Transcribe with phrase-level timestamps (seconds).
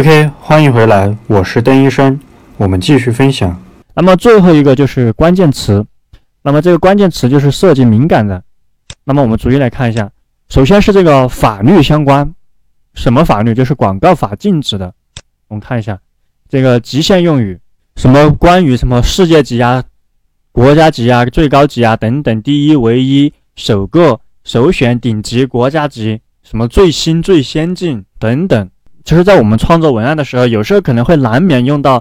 [0.00, 2.18] OK，欢迎回来，我是邓医生，
[2.56, 3.62] 我们继续分享。
[3.92, 5.84] 那么最后一个就是关键词，
[6.42, 8.42] 那么这个关键词就是涉及敏感的。
[9.04, 10.10] 那么我们逐一来看一下，
[10.48, 12.34] 首先是这个法律相关，
[12.94, 13.52] 什么法律？
[13.52, 14.90] 就是广告法禁止的。
[15.48, 16.00] 我们看一下
[16.48, 17.60] 这个极限用语，
[17.96, 19.84] 什么关于什么世界级啊、
[20.50, 28.70] 国家级啊、最高级啊等等，第一、唯一、首个、首选、顶级、国家级，什么最新、最先进等等。
[29.10, 32.00] 其实，在我们创作文案的时候，有时候可能会难免用到，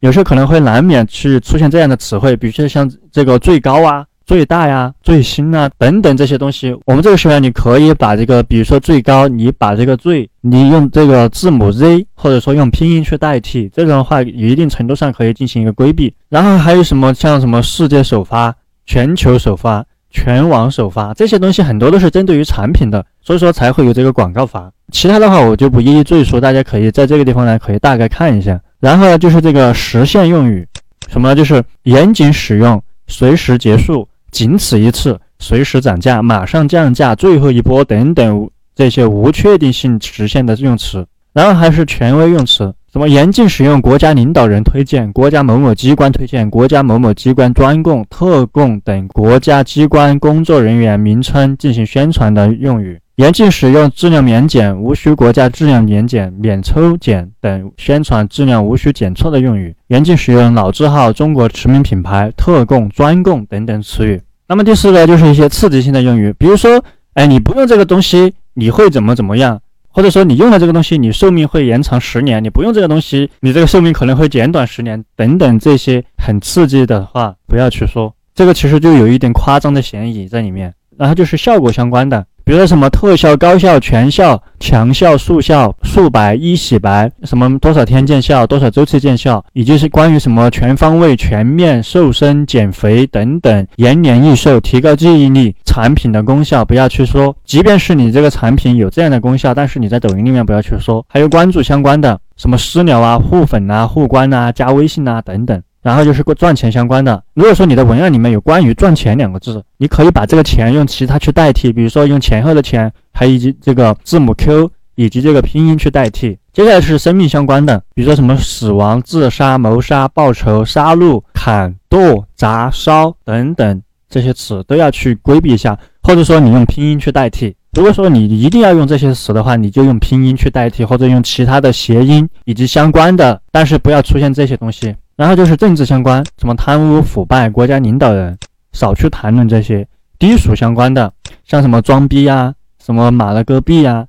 [0.00, 6.76] 有时候可能会难免去出现这样的词汇，比如说像这个最高啊、最大呀、最新啊等等这些东西。
[6.84, 16.14] 我们这个时候，你可以把这个，比如说最高，你把这个最，你用这个字母 Z，或者说用拼音去代替，这种的话，一定程度上可以进行一个规避。
[16.28, 19.82] 然后还有什么像什么世界首发、全球首发。
[20.12, 24.70] 全网首发这些东西很多都是针对于产品的，所以说才会有这个广告法。
[24.92, 28.60] 其他的话我就不一一赘述，大家可以在这个地方呢可以大概看一下。
[28.78, 30.66] 然后呢就是这个实现用语，
[31.08, 41.06] 什么就是严谨使用，随时结束，仅此一次，随时涨价，马上降价，最后一波等等这些无确定性实现的用词。
[41.32, 42.72] 然后还是权威用词。
[42.92, 64.20] 什么严禁使用国家领导人推荐、国家某某机关推荐、国家某某机关专供、特供等国家机关工作人员名称进行宣传的用语；严禁使用质量免检、无需国家质量免检、免抽检等宣传质量无需检测的用语；严禁使用老字号、中国驰名品牌、特供、专供等等词语。
[64.46, 69.58] 那么第四个就是一些刺激性的用语，比如说，哎，你不用这个东西，你会怎么怎么样？
[69.92, 75.04] 或者说你用了这个东西，你寿命会延长十年；你不用这个东西，你这个寿命可能会减短十年。
[75.14, 78.14] 等等这些很刺激的话，不要去说。
[78.34, 80.72] 这个其实就有一点夸张的嫌疑在里面。
[80.98, 82.24] 然后就是效果相关的。
[82.44, 97.34] 比如说什么特效、高效、全效、强效、速效、速白、一洗白，什么多少天见效、多少周期见效，以及是关于什么全方位、全面瘦身、减肥等等，延年益寿、提高记忆力，产品的功效不要去说。
[97.46, 101.02] 即便是你这个产品有这样的功效，但是你在抖音里面不要去说。
[101.08, 105.62] 还有关注相关的，什么私聊啊、互粉啊、互关啊、加微信啊等等。
[105.80, 107.20] 然后就是赚钱相关的。
[107.32, 116.38] 如果说你的文案里面有关于赚钱两个字，你可以把这个钱用其他去代替，比如说用前后的钱，还以及这个字母 Q 以及这个拼音去代替。
[116.52, 127.56] 接下来是生命相关的，比如说什么死亡、自杀、谋杀、报仇、杀戮、砍、剁、砸、烧等等这些词都要去规避一下，或者说你用拼音去代替。
[127.72, 134.94] 如果说你一定要用这些词的话，你就用拼音去代替，或者用其他的谐音以及相关的，但是不要出现这些东西。
[135.16, 138.36] 然后就是政治相关，什么贪污腐败、国家领导人，
[138.72, 141.10] 少去谈论这些低俗相关的，
[141.46, 142.52] 像什么装逼啊、
[142.84, 144.04] 什么马了个逼啊、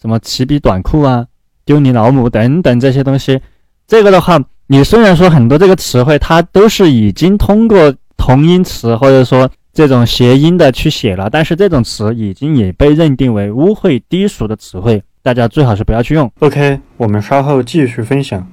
[0.00, 1.26] 什么齐逼短裤啊、
[1.64, 3.40] 丢你老母等等这些东西。
[3.88, 4.38] 这个的话，
[4.68, 7.92] 你虽然说很多这个词汇它都是已经通过
[8.28, 16.30] 同音词或者说这种谐音的去写了，但是这种词已经也被认定为污秽低俗的词汇，大家最好是不要去用。
[16.40, 18.46] OK，我们稍后继续分享。